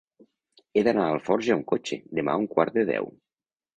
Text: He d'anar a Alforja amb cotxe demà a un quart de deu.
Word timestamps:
He 0.79 0.83
d'anar 0.87 1.03
a 1.09 1.11
Alforja 1.17 1.55
amb 1.57 1.67
cotxe 1.73 1.99
demà 2.21 2.39
a 2.39 2.43
un 2.45 2.49
quart 2.55 2.77
de 2.81 2.87
deu. 2.93 3.11